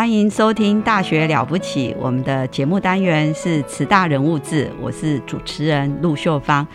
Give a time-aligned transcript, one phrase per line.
[0.00, 6.66] 欢迎收听《大学了不起》，我们的节目单元是慈大人物志，我是主持人陆秀芳。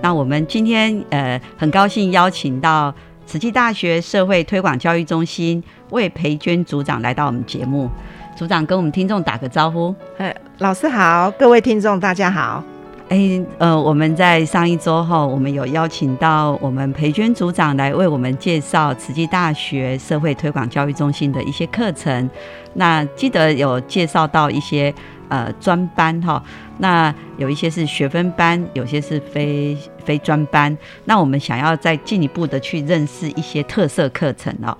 [0.00, 2.90] 那我们今天呃很高兴邀请到
[3.26, 7.90] 慈济大学社会推广教育中心魏培娟组长来到我们节目。
[8.34, 9.94] 组长跟我们听众打个招呼。
[10.16, 12.64] 哎，老师好，各位听众大家好。
[13.12, 22.30] 哎，呃，我们在上一周后，我们有邀请到我们培娟组长来为我们介绍慈济大学社会推广教育中心的一些课程。
[22.72, 24.94] 那记得有介绍到一些
[25.28, 26.42] 呃专班哈，
[26.78, 30.74] 那有一些是学分班，有些是非非专班。
[31.04, 34.74] 那我们想要再进一步的去认识一些特色课程哦。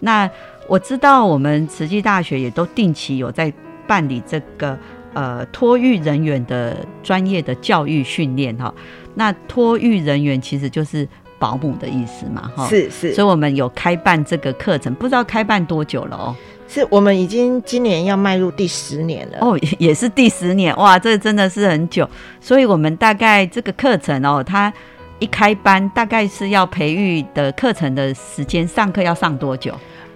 [0.00, 0.26] 那
[0.66, 3.52] 我知道我们慈济大学也都定期有在
[3.86, 4.74] 办理这个。
[5.14, 8.74] 呃，托育人员的专业的教育训练哈，
[9.14, 16.36] 那托育人员其实就是保姆的意思嘛哈，是是，所以我们有开办这个课程，不知道开办多久了哦。
[16.66, 22.08] 是我们已经今年要迈入第十年了哦，也是第十年哇，这真的是很久。
[22.40, 24.72] 所以我们大概这个课程哦，它
[25.20, 29.72] 一开班大概是要培育的课程的时间，上课要上多久？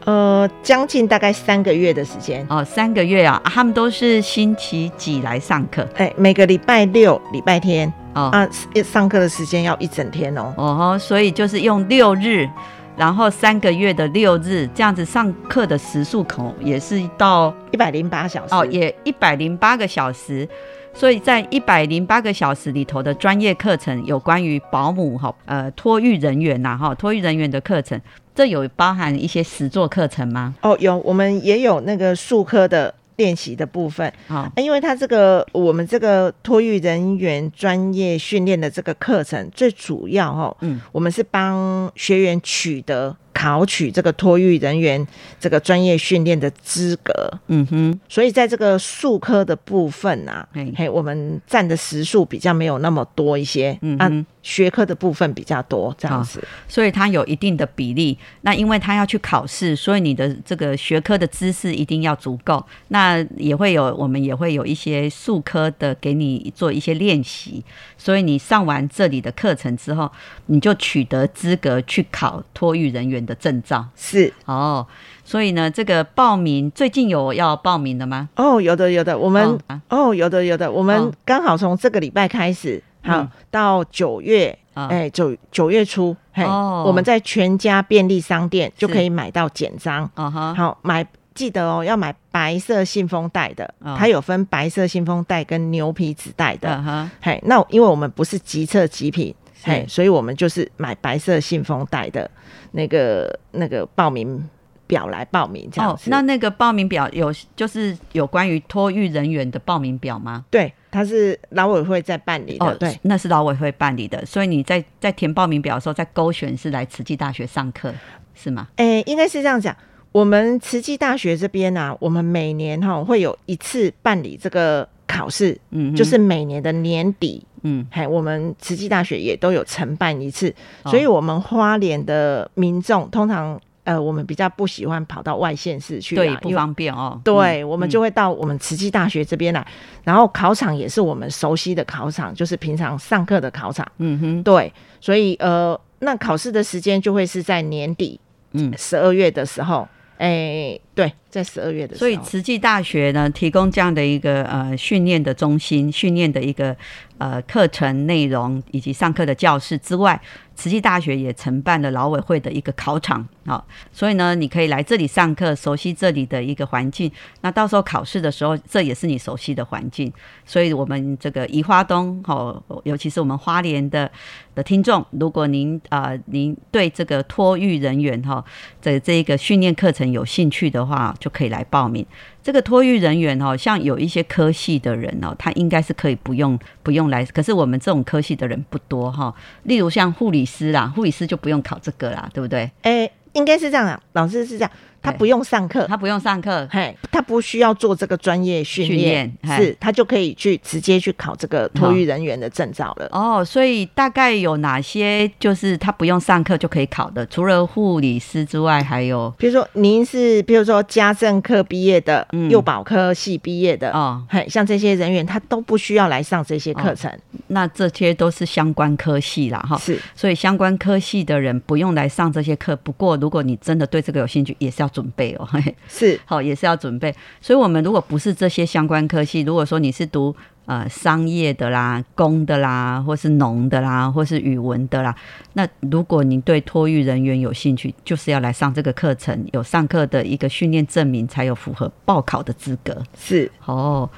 [0.08, 5.86] 呃，将近大概三个月的时间哦，三个月啊，他们都是星期几来上课？
[5.98, 8.48] 哎，每个礼拜六、礼拜天哦啊，
[8.82, 10.54] 上课的时间要一整天哦。
[10.56, 12.48] 哦，所以就是用六日，
[12.96, 20.48] 然后三个月的六日这样子上课的时数，口也是到一百零八小时哦，也一百零八个小时。
[20.98, 28.00] 所以在一百零八个小时里头的专业课程，有关于保姆哈呃托育人员呐哈托育人员的课程，
[28.34, 30.56] 这有包含一些实作课程吗？
[30.60, 43.16] 哦，有，我们也有那个术科的练习的部分啊，因为它这个我们这个托育人员专业训练的这个课程，最主要哈，嗯，我们是帮学员取得。
[43.38, 45.06] 考取这个托育人员
[45.38, 47.12] 这个专业训练的资格，
[47.46, 56.42] 嗯哼，所以在这个数科的部分啊，嘿嘿，我们占的时数比较没有那么多一些，嗯学科的部分比较多，这样子。
[56.66, 58.16] 所以它有一定的比例。
[58.40, 62.64] 那因为他要去考试，所以你的这个学科的知识一定要足够。
[62.88, 67.62] 那也会有，我们也会有一些数科的给你做一些练习。
[67.98, 70.10] 所以你上完这里的课程之后，
[70.46, 73.84] 你就取得资格去考托育人员的证照。
[73.94, 74.32] 是。
[74.46, 74.84] 哦，
[75.22, 78.28] 所以呢，这个报名最近有要报名的吗？
[78.34, 79.58] 哦，有的有的，我们哦。
[79.66, 81.12] 啊哦有的有的，我们哦。
[81.24, 84.86] 刚好从这个礼拜开始，好嗯到九月，啊。
[84.86, 86.82] 哎九九月初，嘿，哦。
[86.86, 91.06] 我们在全家便利商店就可以买到简章，哦哈，好买。
[91.34, 93.94] 记得哦，要买白色信封袋的，哦。
[93.96, 96.68] 它有分白色信封袋跟牛皮纸袋的。
[96.68, 102.30] 嗯哈，嘿，那因为我们不是即测极品，是嘿，所以我们就是买白色信封袋的
[102.72, 104.48] 那个那个报名
[104.86, 106.08] 表来报名这样哦，子。
[106.10, 110.44] 那那个报名表有就是有关于托育人员的报名表吗？
[110.50, 117.92] 对，它是劳委会在办理的，对，那是劳委会办理的，所以你在在填报名表的时候，在勾选是来慈济大学上课，
[118.34, 118.68] 是吗？
[118.76, 119.76] 诶、应该是这样讲。
[120.10, 127.86] 我们慈济大学这边呢、我们每年哈会有一次办理这个考试，嗯，就是每年的年底，嗯。
[127.90, 130.54] 嘿，我们慈济大学也都有承办一次，
[130.84, 130.90] 哦。
[130.90, 137.18] 所以我们花莲的民众通常呃，我们比较不喜欢跑到外县市去啦，对不方便哦。
[137.24, 139.66] 对，嗯我们就会到我们慈济大学这边来，
[140.04, 143.86] 然后考场也是我们熟悉的考场，就是平常上课的考场。
[143.96, 148.20] 嗯哼，对，所以呃，那考试的时间就会是在年底，
[148.52, 148.70] 嗯。
[148.76, 149.88] 十二月的时候，
[150.18, 156.76] 哎、对，在十二月的时候，所以慈济大学呢提供这样的一个呃训练的中心，训练的一个
[157.18, 160.20] 呃课程内容以及上课的教室之外，
[160.56, 167.10] 慈济大学也承办了劳委会的一个考场啊、所以呢，你可以来这里上课，熟悉这里的一个环境。
[167.40, 170.12] 那到时候考试的时候，这也是你熟悉的环境。
[170.44, 174.10] 所以，我们这个宜花东哦，尤其是我们花莲的
[174.54, 178.44] 的听众，如果您呃您对这个托育人员哈、
[178.82, 182.04] 这这个训练课程有兴趣的话，就可以来报名。
[182.42, 192.70] 这个托育人员哦，像有一些科系的人哦，他应该是可以不用不用来，可是我们这种科系的人不多哈、例如像护理师啦，护理师就不用考这个啦，对不对？
[192.80, 194.70] 哎、应该是这样啊，老师是这样，
[195.02, 203.08] 他不用上课，他不用上课，嘿，他不需要做这个专业训训练是他就可以去直接去考这个托育人员的证照了。
[203.12, 207.24] 哦，所以大概有哪些就是他不用上课就可以考的？
[207.26, 217.12] 除了护理师之外，还有比如说您是，比如说家政科毕业的，嗯幼保科系毕业的，哦，嘿，像这些人员他都不需要来上这些课程，
[217.48, 219.78] 那这些都是相关科系啦，哈。
[219.78, 222.74] 是所以相关科系的人不用来上这些课。
[222.76, 225.48] 不过，如果你真的对这个有兴趣，也是要准备哦。
[225.88, 227.14] 是好，也是要准备。
[227.40, 230.34] 所以，我们如果不是这些相关科系，如果说你是读
[230.66, 235.14] 呃商业的啦、工的啦，或是农的啦，或是语文的啦，
[235.54, 243.02] 那如果你对托育人员有兴趣，就是要来上这个课程，有上课的一个训练证明，才有符合报考的资格。
[243.16, 244.08] 是，哦，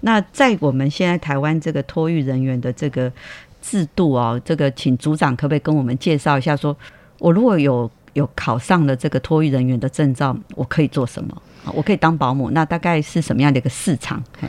[0.00, 3.10] 那在我们现在台湾这个托育人员的这个
[3.62, 6.76] 制度哦，这个请组长可不可以跟我们介绍一下说
[7.18, 11.42] 我如果有有考上了这个托育人员的证照，我可以做什么？
[11.64, 14.22] 啊我可以当保姆，那大概是什么样的一个市场？
[14.40, 14.48] 嘿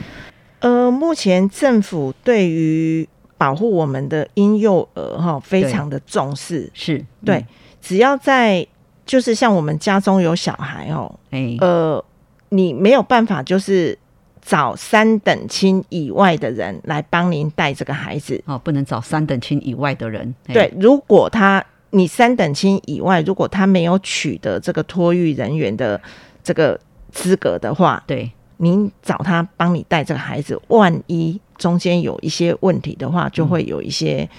[0.59, 3.07] 呃，目前政府对于
[3.37, 7.45] 保护我们的婴幼儿哈，非常的重视，是对，
[7.81, 8.65] 只要在
[9.05, 12.03] 就是像我们家中有小孩哦，嗯哎、呃，
[12.49, 13.97] 你没有办法就是
[14.41, 18.41] 找三等亲以外的人来帮您带这个孩子。
[18.45, 20.33] 哦，不能找三等亲以外的人。
[20.47, 21.63] 嘿对，，如果他
[21.95, 25.99] 你三等亲以外，如果他没有取得这个托育人员的
[26.43, 26.77] 这个
[27.09, 34.29] 资格的话，对，您找他帮你带这个孩子，万一中间有一些问题的话，就会有一些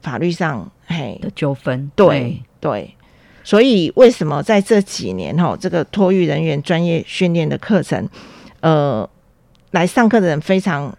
[0.00, 1.90] 法律上嘿的纠纷。
[1.96, 2.94] 对对，
[3.42, 8.08] 所以为什么在这几年哈，这个托育人员专业训练的课程，
[8.60, 9.08] 呃，
[9.72, 10.96] 来上课的人非常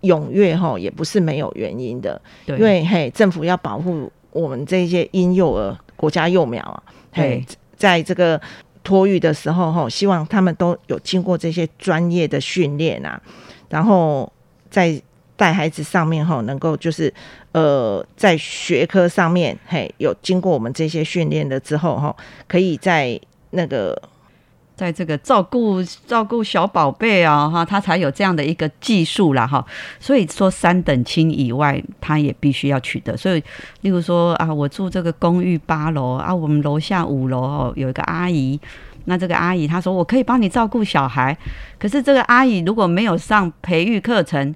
[0.00, 6.82] 踊跃哈，也不是没有原因的，对，因为嘿，政府要保护我们这些婴幼儿、国家幼苗啊，
[7.12, 7.46] 嘿对，
[7.76, 8.40] 在这个。
[8.82, 13.20] 托育的时候，哈，希望他们都有经过这些专业的训练啊，
[13.68, 14.32] 然后
[14.70, 15.00] 在
[15.36, 17.12] 带孩子上面哈，能够就是
[17.52, 22.16] 呃，在学科上面，嘿，有经过我们这些训练了之后哈，
[22.48, 24.00] 可以在那个
[24.80, 29.62] 在这个照顾照顾小宝贝啊，哈，他才有这样的一个技术啦，哈。
[29.98, 33.14] 所以说三等亲以外，他也必须要取得。
[33.14, 33.44] 所以，
[33.82, 38.58] 例如说啊，我住这个公寓八楼啊，我们楼下五楼哦有一个阿姨，
[39.04, 41.36] 那这个阿姨她说我可以帮你照顾小孩，
[41.78, 44.54] 可是这个阿姨如果没有上培育课程，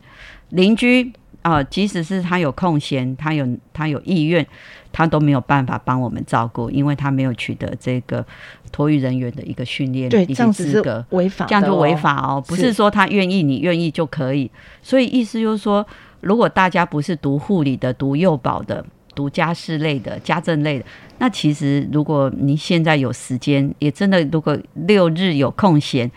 [0.49, 1.13] 邻居
[1.45, 4.47] 啊、即使是他有空闲，他有他有意愿，
[4.91, 8.25] 他都没有办法帮我们照顾，因为他没有取得这个
[8.73, 11.05] 托育人员的一个训练对这样子是资格。
[11.11, 14.51] 违法哦，这样就违法哦，不是是说他愿意你愿意就可以。
[14.83, 15.87] 所以意思就是说，
[16.23, 18.83] 如果大家不是读护理的、读幼保的、
[19.15, 20.87] 读家事类的、家政类的，
[21.19, 26.11] 那其实如果你现在有时间，也真的如果六日有空闲，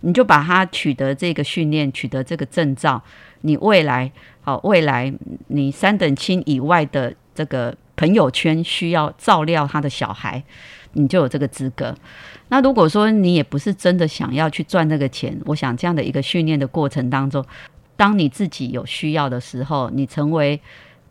[0.00, 3.00] 你就把它取得这个训练，取得这个证照，
[3.42, 4.10] 你未来
[4.42, 5.12] 好、未来
[5.46, 10.42] 你三等亲以外的这个朋友圈需要照料他的小孩，
[10.92, 11.94] 你就有这个资格。
[12.48, 17.44] 那如果说你也不是真的想要去赚那个钱，我想这样的一个训练的过程当中，
[17.96, 20.60] 当你自己有需要的时候，你成为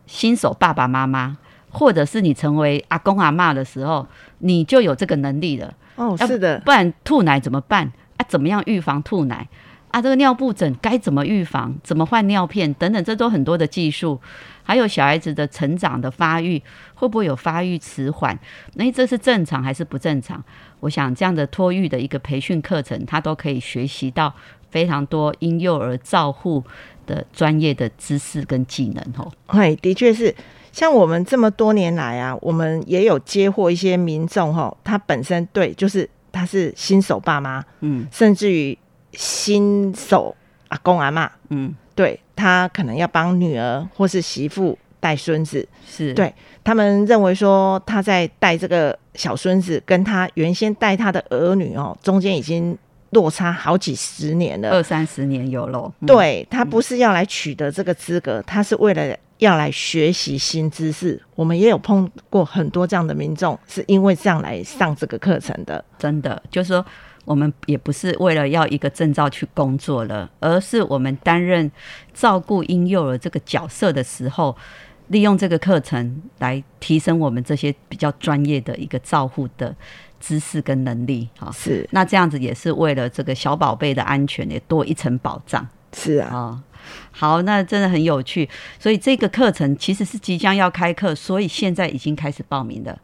[0.05, 1.37] 新手爸爸妈妈，
[1.69, 4.05] 或者是你成为阿公阿嬷的时候，
[4.39, 5.73] 你就有这个能力了。
[5.95, 7.91] 哦，是的，不然吐奶怎么办？
[8.17, 9.47] 啊，怎么样预防吐奶？
[9.91, 11.73] 啊，这个尿布疹该怎么预防？
[11.83, 14.19] 怎么换尿片等等，这都很多的技术。
[14.63, 16.61] 还有小孩子的成长的发育，
[16.93, 18.37] 会不会有发育迟缓？
[18.75, 20.41] 那这是正常还是不正常？
[20.79, 24.33] 我想这样的托育的一个培训课程，他都可以学习到
[24.69, 26.63] 非常多婴幼儿照护
[27.05, 29.31] 的专业的知识跟技能哦。
[29.47, 30.33] 嘿，的确是。
[30.71, 38.77] 像我们这么多年来啊，我们也有接获一些民众哦，他本身对就是他是新手爸妈，嗯甚至于
[39.13, 40.35] 新手
[40.69, 52.77] 阿公阿妈，嗯，对他可能要帮女儿或是媳妇带孙子，是对他们认为说他在带这个小孙子，跟他原先带他的儿女哦，中间已经
[53.09, 55.91] 落差好几十年了，二三十年有喽。
[56.07, 61.21] 对他不是要来取得这个资格，他是为了要来学习新知识。
[61.35, 65.83] 我们也有碰过很多这样的民众，是因为这样来上这个课程的。
[65.97, 66.85] 真的，就是说
[67.25, 71.71] 我们也不是为了要一个证照去工作了，而是我们担任
[72.13, 74.55] 照顾婴幼儿这个角色的时候，
[75.07, 79.75] 利用这个课程来提升我们这些比较专业的一个照护的。
[80.23, 86.61] 知识跟能力，哈，是那这样子也是为了这个小宝贝的安全也多一层保障，是啊，
[87.09, 88.47] 好，那真的很有趣，
[88.77, 92.95] 所以这个课程其实是即将要开课，所以现在已经开始报名了。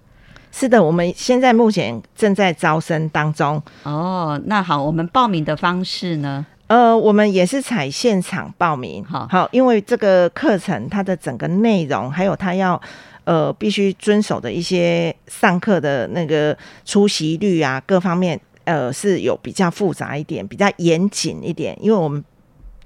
[0.60, 3.62] 是的，我们现在目前正在招生当中。
[3.84, 6.44] 哦，那好，我们报名的方式呢？
[6.66, 12.82] 呃，我们也是采现场报名，好，好，因为这个课程它的整个内容还有它要。
[13.26, 21.78] 呃，必须遵守的一些上课的那个出席率啊，各方面呃是有比较复杂一点，比较严谨一点。
[21.82, 22.24] 因为我们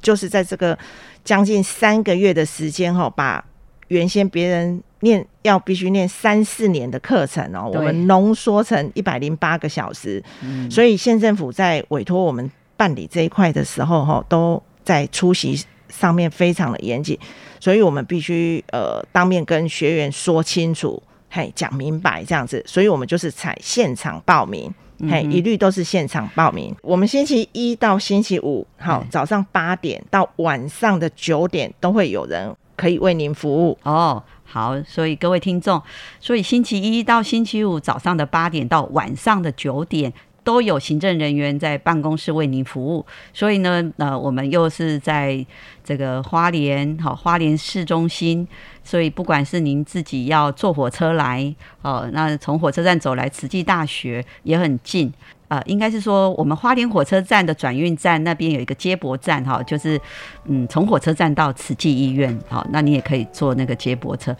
[0.02, 0.76] 就是在这个
[1.24, 3.46] 将近三个月的时间哈，把
[3.90, 10.24] 原先别人念要必须念三四年的课程哦，我们浓缩成一百零八个小时。
[10.70, 17.18] 所以县政府在委托我们办理这一块的时候哈，都在出席上面非常的严谨。
[17.60, 22.64] 所以我们必须呃当面跟学员说清楚，嘿，讲明白这样子。
[22.66, 24.74] 所以我们就是采现场报名，
[25.10, 26.76] 嘿，一律都是现场报名。
[26.82, 34.24] 我们星期一到星期五，好，早上八点到晚上的九点都会有人可以为您服务哦。
[34.52, 35.82] 好，所以各位听众，
[36.20, 40.12] 所以星期一到星期五早上的八点到晚上的九点。
[40.44, 45.46] 都有行政人员在办公室为您服务，所以呢，呃，我们又是在
[45.84, 48.48] 这个花莲，好，花莲市中心，
[48.84, 51.54] 所以不管是您自己要坐火车来，
[51.84, 55.14] 哦，那从火车站走来慈济大学也很近，
[55.52, 60.00] 啊，应该是说我们花莲火车站的转运站那边有一个接驳站，哈，就是
[60.46, 64.34] 嗯，从火车站到慈济医院，好，那你也可以坐那个接驳车，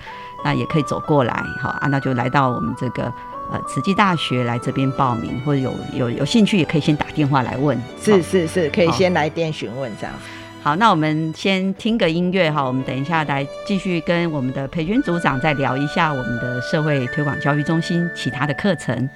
[0.46, 3.12] 那也可以走过来，好啊，那就来到我们这个。
[3.52, 7.78] 呃，慈济大学来这边报名，或者有有有兴趣，也可以先打电话来问。
[8.02, 10.16] 是是是，可以先来电询问这样。
[10.64, 19.10] 好，那我们先听个音乐哈，我们等一下来继续跟我们的培军组长再聊一下我们的社会推广教育中心其他的课程。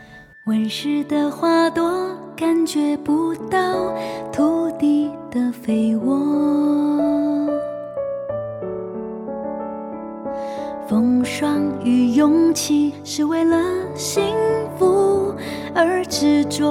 [0.46, 3.58] 温室的花朵感觉不到
[4.32, 6.16] 土地的肥沃。
[10.88, 13.60] 风霜与勇气是为了
[13.96, 14.24] 幸
[14.78, 15.34] 福
[15.74, 16.64] 而执着，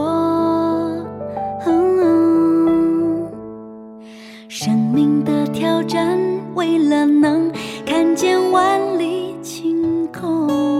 [4.46, 6.16] 生命的挑战
[6.54, 7.50] 为了能
[7.84, 10.73] 看见万里晴空，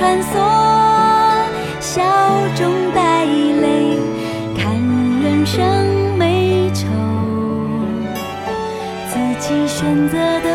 [0.00, 0.32] 穿梭，
[1.78, 2.00] 笑
[2.56, 3.98] 中带泪，
[4.56, 4.74] 看
[5.22, 6.86] 人生美丑，
[9.10, 10.49] 自己选择的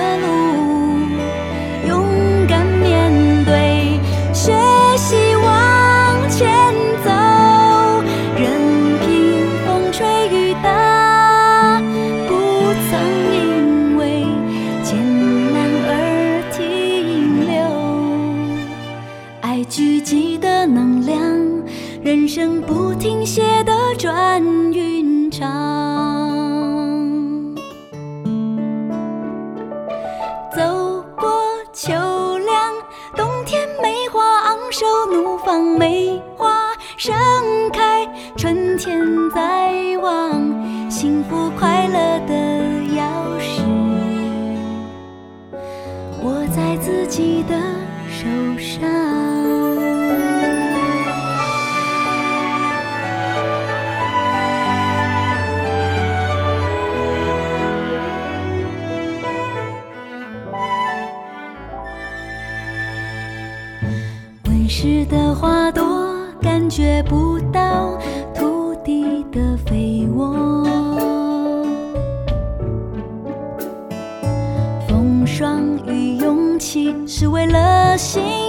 [41.05, 42.33] 幸福快乐的
[42.97, 43.05] 钥
[43.39, 43.61] 匙，
[46.23, 47.55] 握在自己的
[48.09, 48.25] 手
[48.57, 48.89] 上。
[64.45, 67.34] 温室的花朵感觉不
[77.17, 78.44] 是为了幸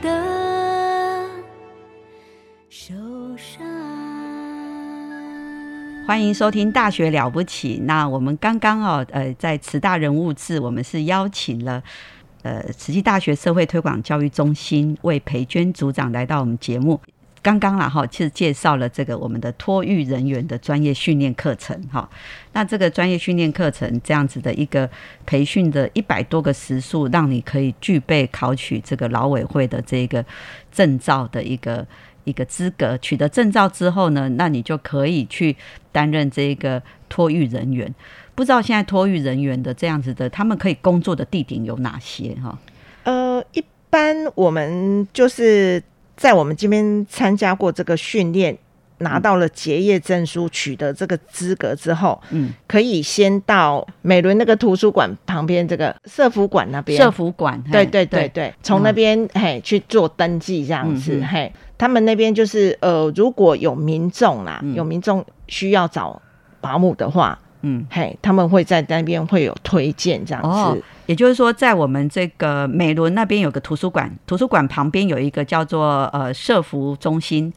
[0.00, 1.26] 的
[2.68, 2.94] 手
[3.36, 3.66] 上。
[6.06, 7.78] 欢迎收听《大学了不起》。
[7.84, 11.82] 那我们刚刚哦，呃，在慈大人物志，我们是邀请了
[12.42, 17.00] 呃慈济大学社会推广教育中心魏培娟组长来到我们节目。
[17.42, 22.08] 刚刚啦哈，其实介绍了这个我们的托育人员的专业训练课程哈。
[22.52, 24.88] 那这个专业训练课程这样子的一个
[25.24, 30.24] 培训的一百多个时数，让你可以具备考取这个劳委会的这个
[30.70, 31.86] 证照的一个
[32.24, 32.98] 一个资格。
[32.98, 35.56] 取得证照之后呢，那你就可以去
[35.90, 37.94] 担任这个托育人员。
[38.34, 42.58] 不知道现在托育人员的这样子的，他们可以工作的地点有哪些哈？
[43.04, 45.82] 呃，一般我们就是
[46.20, 48.54] 在我们这边参加过这个训练，
[48.98, 66.20] 拿到了结业证书，取得这个资格之后，嗯，可以先到美伦那个图书馆旁边这个社福馆那边，社服馆，对对对对，从那边嘿去做登记这样子，嘿，他们那边就是呃，如果有民众啦，有民众需要找
[66.60, 67.86] 保姆的话，嗯。
[67.90, 77.52] 嘿，他们会在那边会有推荐这样哦子，，也就是说，在我们这个美伦那边有个图书馆，图书馆旁边有一个叫做呃社服中心，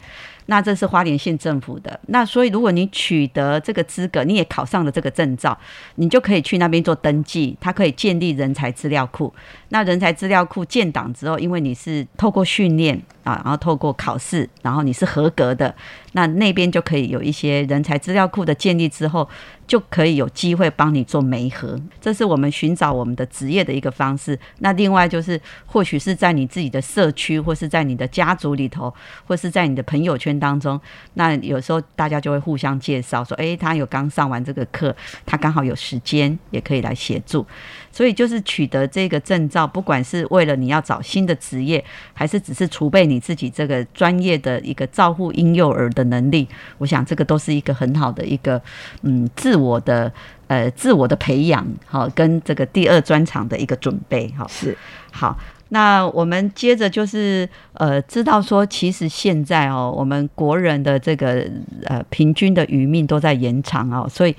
[0.48, 2.00] 那这是花莲县政府的。
[2.08, 5.58] 那所以，如果你取得这个资格，你也考上了这个证照，
[5.96, 9.34] 你就可以去那边做登记，它可以建立人才资料库。
[9.70, 15.74] 那人才资料库建档之后，因为你是透过训练啊，然后透过考试，然后你是合格的，
[16.14, 19.28] 那那边就可以有一些人才资料库的建立之后，
[19.68, 21.80] 就可以有机会帮你做媒合。
[22.02, 24.38] 这是我们寻找我们的职业的一个方式。
[24.60, 28.94] 那另外就是，或许是在你自己的社区，或是在你的家族里头，
[29.26, 30.80] 或是在你的朋友圈当中，
[31.16, 34.96] 那有时候大家就会互相介绍，说，诶，他有刚上完这个课，
[35.26, 37.46] 他刚好有时间，也可以来协助。
[37.94, 41.82] 所以就是取得这个证照，不管是为了你要找新的职业，
[42.14, 46.48] 还是只是储备你自己这个专业的一个照护婴幼儿的能力，
[46.80, 48.60] 我想这个都是一个很好的一个
[49.04, 50.12] 嗯自我的
[50.48, 54.76] 呃自我的培养，好、跟这个第二专长的一个准备，哈、是
[55.12, 55.38] 好，
[55.70, 61.48] 那我们接着就是呃，知道说，其实现在哦，我们国人的这个
[61.86, 64.36] 呃平均的余命都在延长哦，所以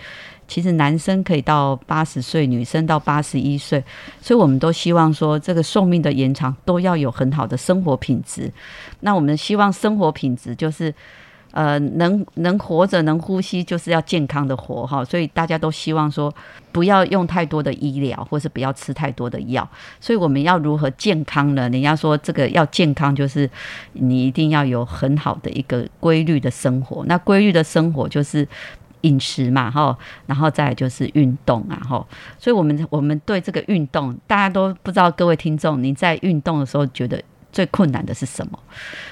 [0.54, 3.82] 其实男生可以到八十岁，女生到八十一岁，
[4.20, 8.48] 所以我们都希望说，这个寿命的延长都要有很好的生活品质。
[9.00, 10.94] 那我们希望生活品质就是。
[11.56, 15.04] 呃，能能活着，能呼吸，就是要健康的活哈。
[15.04, 16.34] 所以大家都希望说，
[16.72, 19.64] 不要用太多的医疗，或是不要吃太多的药。
[20.00, 21.68] 所以我们要如何健康呢？
[21.68, 23.48] 人家说这个要健康，就是
[23.92, 27.04] 你一定要有很好的一个规律的生活。
[27.06, 28.44] 那规律的生活就是
[29.04, 32.06] 饮食嘛，哈，然后再就是运动啊，哈。
[32.38, 38.58] 所以我们我们对这个运动，大家都不知道，各位听众，你在运动的时候觉得最困难的是什么？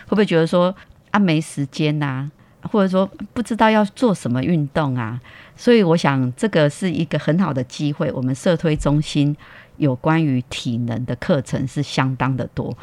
[0.07, 0.75] 会不会觉得说
[1.11, 2.31] 啊没时间呐、
[2.71, 5.21] 或者说不知道要做什么运动啊？
[5.55, 8.11] 所以我想这个是一个很好的机会。
[8.13, 9.37] 我们社推中心
[9.77, 12.77] 有关于体能的课程是相当的多。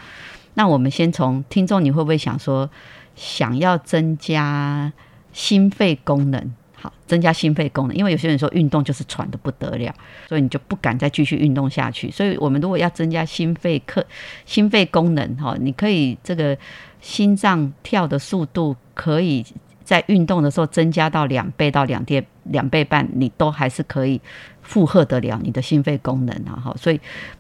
[0.54, 2.69] 那我们先从听众，你会不会想说，
[3.15, 4.91] 想要增加
[5.34, 6.54] 心肺功能？
[6.82, 9.94] 好，增加心肺功能，因为有些人说运动就是喘的不得了，
[10.28, 12.10] 所以你就不敢再继续运动下去。
[12.10, 14.06] 所以我们如果要增加心肺克、
[14.46, 16.58] 心肺功能，哈，你可以这个
[17.02, 19.46] 心脏跳的速度可以
[19.84, 24.22] 在运动的时候增加到两倍到两倍两倍半，你都还是可以
[24.62, 26.62] 负荷得了你的心肺功能啊！
[26.63, 27.00] 哈，所以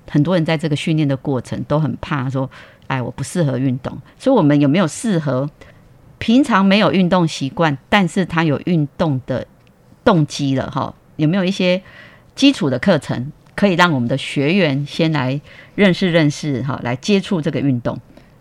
[0.09, 2.49] 很多人在这个训练的过程都很怕说，
[2.87, 3.95] 哎，我不适合运动。
[4.17, 5.49] 所以我们有没有适合
[6.19, 9.47] 平常没有运动习惯，但是他有运动的
[10.05, 10.93] 动机了哈？
[11.15, 11.81] 有没有一些
[12.35, 15.39] 基础的课程可以让我们的学员先来
[15.75, 17.97] 认识认识哈，来接触这个运动？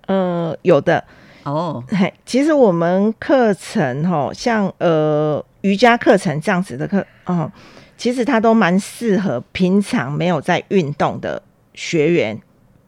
[0.07, 1.03] 呃有的，
[1.45, 7.51] 哦，嘿，其实我们课程哈，像呃瑜伽课程这样子的课，哦，
[7.97, 11.43] 其实它都蛮适合平常没有在运动的
[11.75, 12.41] 学员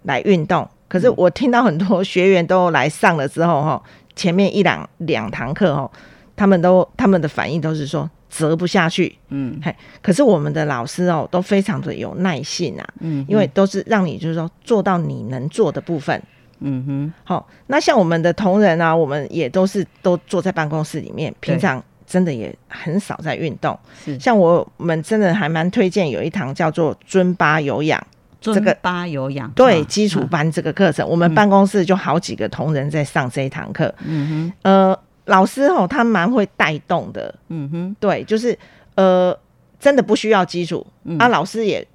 [0.03, 0.69] 来运动。
[0.89, 3.83] 可是我听到很多学员都来上了之后哈，
[4.21, 5.91] 前面一两两堂课哦，
[6.37, 9.59] 他们都他们的反应都是说折不下去，嗯。
[9.65, 16.23] 嘿，可是我们的老师哦都非常的有耐性啊，嗯，因为都是让你就是说做到你能做的部分。
[16.59, 23.79] 嗯哼，好，那像我们的同仁啊，我们也都是都坐在办公室里面，平常真的也很少在运动。
[24.05, 24.19] 是。
[24.19, 27.99] 像我们真的还蛮推荐有一堂叫做尊巴有氧，
[28.41, 33.95] 这个八有氧，啊对基础，班这个课程，我们办公室就好几个同仁在上这一堂课。
[34.05, 34.53] 嗯哼。
[34.63, 38.59] 呃，老师哦，他蛮会带动的，嗯哼，对，就是
[38.95, 39.39] 呃，
[39.79, 41.19] 真的不需要基础、嗯。
[41.19, 41.87] 啊，老师也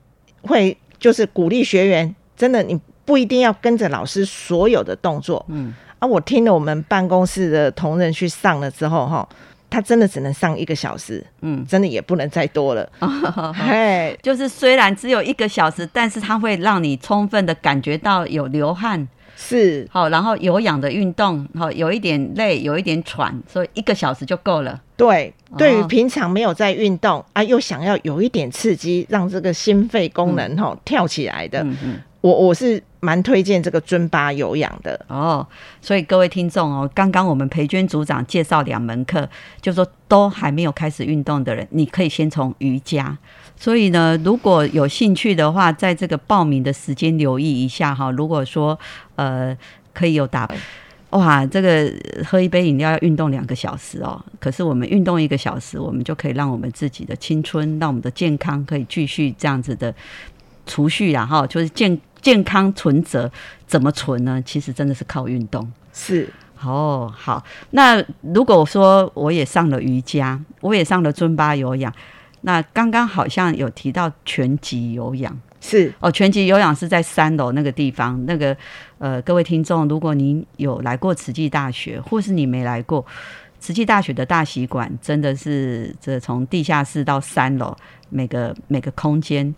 [0.44, 5.74] 会就是鼓励学员，真的你不一定要跟着老师所有的动作，嗯。
[5.98, 9.28] 啊，我听了我们办公室的同仁去上了之后哈，
[9.70, 12.90] 他真的只能上一个小时，嗯，真的也不能再多了，
[13.54, 19.88] 嘿，就是虽然只有一个小时，但是它会让你充分的感觉到有流汗，是。
[19.92, 24.82] 好，然后有氧的运动，好，有一点累，有一点喘，所以一个小时就够了。
[24.96, 32.00] 对，对于哦平常没有在运动啊，又想要有一点刺激，让这个心肺功能哈、跳起来的，嗯嗯。
[32.26, 35.00] 我我是蛮推荐这个尊巴有氧的。
[35.08, 35.46] 哦，
[35.80, 39.30] 所以各位听众哦，刚刚我们培娟组长介绍两门课，
[39.62, 43.16] 就说都还没有开始运动的人，你可以先从瑜伽。
[43.56, 48.10] 所以呢，如果有兴趣的话，在这个报名的时间留意一下哈。
[48.10, 48.80] 如果说
[49.18, 49.56] 呃
[49.94, 50.50] 可以有打。
[51.12, 51.90] 哇，这个
[52.26, 54.20] 喝一杯饮料要运动两个小时哦。
[54.40, 59.94] 可是我们运动一个小时，我们就可以让我们自己的青春，让我们的健康可以继续这样子的
[60.66, 63.32] 储蓄啊哈，就是健健康存折
[63.68, 64.42] 怎么存呢？
[64.44, 65.72] 其实真的是靠运动。
[65.94, 66.28] 是
[66.60, 67.46] 哦，好。
[67.70, 71.94] 那如果说我也上了瑜伽，我也上了尊巴有氧，
[72.42, 78.20] 那刚刚好像有提到拳击有氧是，哦，拳击有氧是在三楼那个地方。
[78.26, 78.58] 那个
[78.98, 83.06] 呃，各位听众，如果您有来过慈济大学，或是你没来过，
[83.60, 87.78] 慈济大学的大习馆真的是这从地下室到三楼，
[88.10, 89.54] 每个每个空间。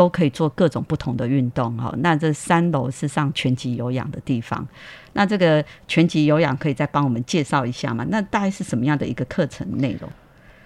[0.00, 1.94] 都可以做各种不同的运动哈。
[1.98, 4.66] 那这三楼是上拳击有氧的地方。
[5.12, 8.02] 那这个拳击有氧可以再帮我们介绍一下吗？
[8.08, 10.08] 那大概是什么样的一个课程内容？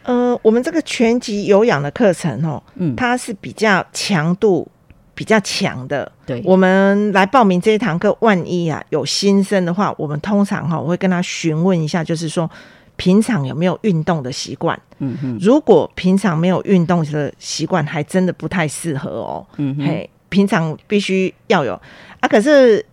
[0.05, 4.71] 呃，我们这个拳击有氧的课程哦，嗯，它是比较强度
[5.17, 6.13] 比较强的。
[6.25, 12.49] 对，我们来报名这一堂课，万一啊有新生的话，我们通常哈、我会跟他询问一下，就是说
[12.97, 14.81] 平常有没有运动的习惯。
[14.99, 19.47] 嗯哼，如果平常没有运动的习惯，还真的不太适合哦。
[19.57, 21.81] 嗯哼，嘿，平常必须要有
[22.21, 22.29] 啊。
[22.29, 22.85] 可是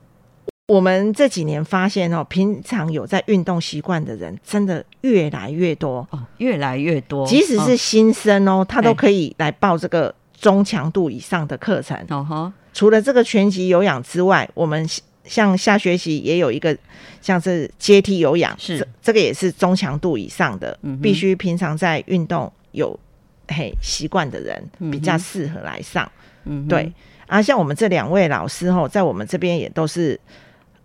[0.67, 6.07] 我们这几年发现哦，平常有在运动习惯的人，真的越来越多。
[6.09, 11.97] 哦，越来越多，即使是哦新生哦，他都哎可以来报这个中强度以上的课程。
[12.09, 14.87] 哦哈，除了这个拳击有氧之外，我们
[15.31, 16.77] 像下学期也有一个
[17.21, 18.79] 像是阶梯有氧，是。
[18.79, 22.99] 这这个也是中强度以上的，嗯必须平常在运动有
[23.47, 26.11] 嘿习惯的人比较适合来上。
[26.43, 26.91] 嗯，对。
[27.27, 30.19] 啊，像我们这两位老师吼，在我们这边也都是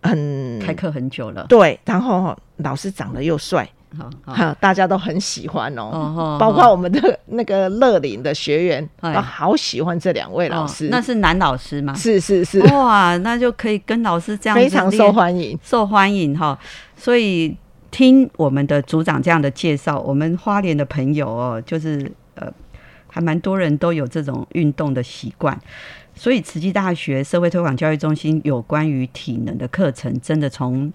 [0.01, 3.69] 很开课很久了，对，然后哦老师长得又帅，
[4.25, 6.37] 哈，大家都很喜欢哦。
[6.39, 11.93] 包括我们的那个乐龄的学员哎都好喜欢这两位老哦师，那是男老师吗？
[11.93, 15.57] 是是是，哇，那就可以跟老师这样非常受欢迎。
[15.63, 16.57] 受欢迎哈。
[16.95, 17.55] 所以
[17.89, 22.51] 听我们的组长这样的介绍，我们花莲的朋友哦，就是呃，
[23.07, 25.57] 还蛮多人都有这种运动的习惯。
[26.13, 30.91] 所以慈济大学社会推广教育中心有关于体能的课程，真的从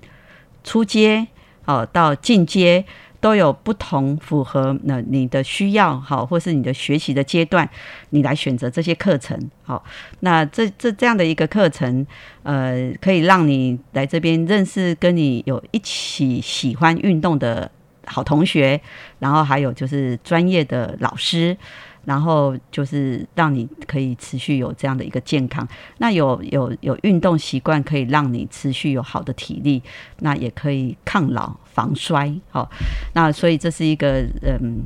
[0.64, 1.26] 初阶
[1.64, 2.84] 哦到进阶。
[3.22, 7.70] 都有不同符合那你的需要好，或是你的学习的阶段，
[8.10, 9.84] 你来选择这些课程好。
[10.18, 12.04] 那这这这样的一个课程，
[12.42, 17.70] 呃，可以让你来这边认识跟你有一起喜欢运动的
[18.06, 18.80] 好同学，
[19.20, 21.56] 然后还有就是专业的老师，
[22.04, 25.66] 然后就是让你可以持续有这样的一个健康。
[25.98, 29.82] 那有有有运动习惯，可以让你持续有好的体力，
[30.20, 32.32] 那也可以抗老防衰。
[32.50, 32.70] 好、
[33.14, 34.82] 那所以这是一个嗯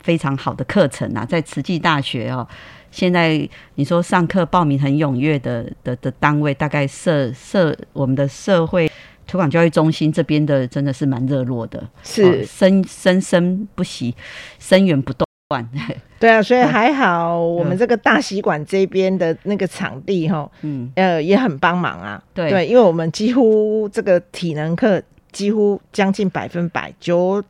[0.00, 2.46] 非常好的课程啊，在慈济大学哦。
[2.90, 8.90] 现在你说上课报名很踊跃的的的单位，大概社社我们的社会
[9.26, 14.14] 推广教育中心这边的真的是蛮热络的，哦是，生生生不息，
[14.58, 15.25] 生源不断。
[16.18, 22.20] 对啊，所以还好，我们这个大习馆这边的那个场地哈，嗯，呃，也很帮忙啊。
[22.34, 27.40] 对对，因为我们几乎这个体能课几乎将近百分百九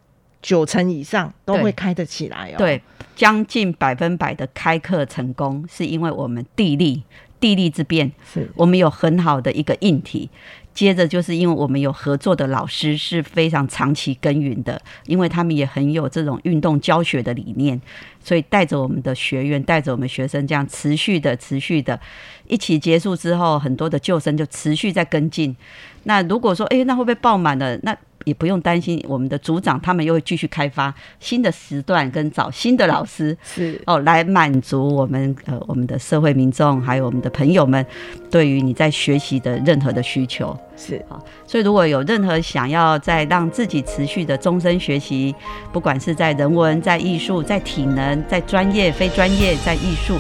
[0.43, 2.59] 九成以上都对会开得起来哦。
[2.59, 2.83] 对，
[3.15, 7.03] 将近百分百的开课成功，是因为我们地利
[7.41, 10.29] 地利之便，是我们有很好的一个硬体。
[10.77, 17.81] 接着就是因为我们有合作的老师是非常长期耕耘的，因为他们也很有这种运动教学的理念，
[18.23, 21.99] 所以带着我们的学员，带着我们学生这样持续的、持续的，
[22.47, 25.57] 一起结束之后，很多的救生就持续在跟进。
[26.03, 27.75] 那如果说，诶，那会不会爆满了？
[27.79, 37.87] 那也不用担心我们的组长他们又会继续开发新的时段跟找新的老师是哦，来满足我们呃我们的社会民众还有我们的朋友们
[38.29, 40.59] 对于你在学习的任何的需求。
[40.77, 45.35] 是好所以如果有任何想要再让自己持续的终身学习，
[45.73, 50.19] 不管是在人文、在艺术、在体能、在专业、非专业、在艺术，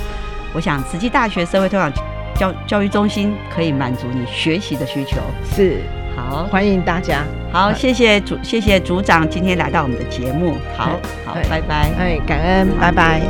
[0.54, 1.92] 我想慈济大学社会推广
[2.34, 5.18] 教教育中心可以满足你学习的需求。
[5.54, 5.82] 是，
[6.16, 7.22] 好，欢迎大家。
[7.52, 10.56] 好，谢谢组，谢谢组长今天来到我们的节目。
[10.76, 11.90] 好好，哎拜拜。
[11.98, 13.20] 哎，感恩，拜拜。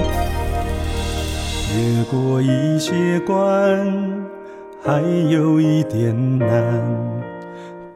[1.77, 4.25] 越过一些关，
[4.83, 6.47] 还有一点难，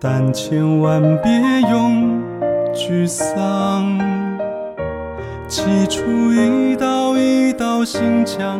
[0.02, 1.30] 但千万别
[1.70, 2.22] 用
[2.72, 3.98] 沮丧。
[5.46, 8.58] 起初一道一道心墙，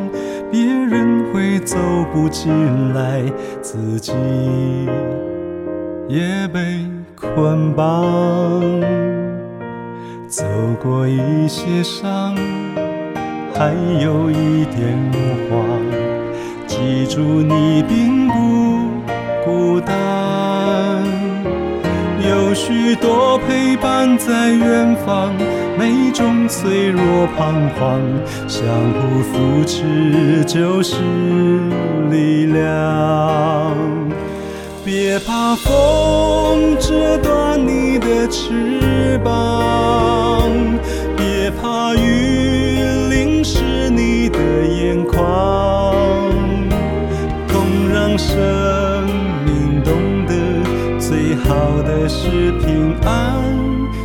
[0.51, 1.79] 别人会走
[2.13, 3.23] 不进来，
[3.63, 4.13] 自己
[6.09, 6.85] 也被
[7.17, 8.61] 捆绑。
[10.29, 10.45] 走
[10.83, 12.37] 过一些伤。
[13.55, 13.73] 还
[14.03, 15.11] 有一点
[15.49, 15.59] 慌，
[16.67, 18.33] 记住你并不
[19.45, 19.95] 孤单，
[22.63, 25.33] 许多陪伴在远方，
[25.79, 27.99] 每种脆弱彷徨，
[28.47, 30.97] 相互扶持就是
[32.11, 33.75] 力量。
[34.85, 40.51] 别怕风折断你的翅膀，
[41.17, 45.19] 别怕雨淋湿你的眼眶，
[52.13, 53.41] 是平安，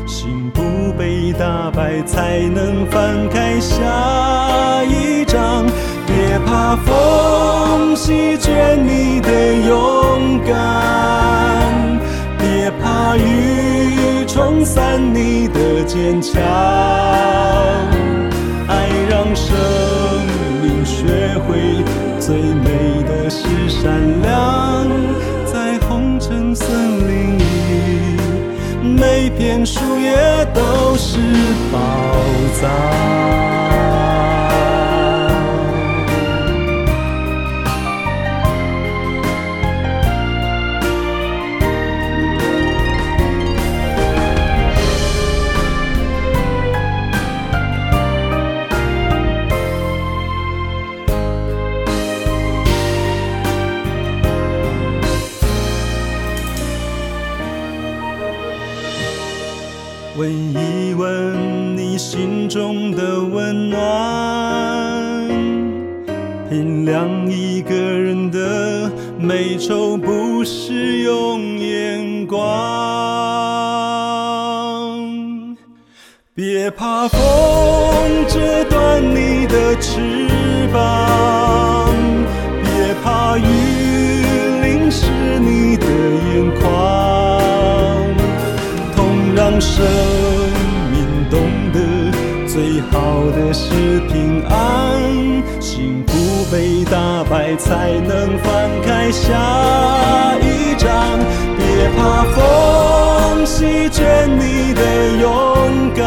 [0.06, 0.62] 心不
[0.94, 5.66] 被打败才能翻开下一章。
[6.06, 12.00] 别怕风席卷你的勇敢，
[12.38, 16.40] 别怕雨冲散你的坚强。
[18.68, 19.58] 爱让生
[20.62, 21.08] 命学
[21.48, 21.84] 会
[22.20, 24.88] 最美的是善良，
[25.44, 26.68] 在红尘森
[27.10, 27.75] 林里，
[29.38, 30.14] 片树叶
[30.54, 31.18] 都是
[31.72, 31.80] 宝
[32.60, 33.55] 藏。
[83.38, 84.24] 雨
[84.62, 85.06] 淋湿
[85.40, 86.64] 你的眼眶。
[88.96, 88.96] 痛
[89.36, 89.86] 让生
[90.92, 90.96] 命
[91.30, 91.40] 懂
[91.74, 91.78] 得
[92.48, 94.54] 最好的是平安，
[95.60, 96.14] 心不
[96.52, 101.20] 被打败才能翻开下一章。
[101.58, 104.82] 别怕风席卷你的
[105.22, 106.04] 勇敢，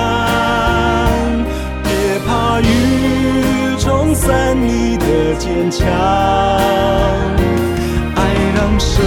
[5.08, 5.88] 的坚强。
[8.14, 8.20] 爱
[8.54, 9.02] 让生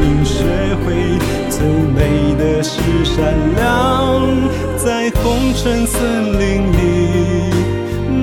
[0.00, 0.42] 命学
[0.84, 1.18] 会
[1.50, 4.26] 最美的是善良，
[4.76, 6.74] 在红尘森林里，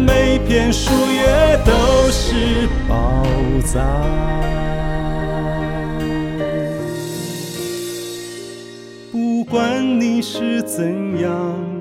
[0.05, 1.71] 每片树叶都
[2.09, 3.23] 是宝
[3.65, 3.81] 藏。
[9.11, 11.72] 不管你是怎样。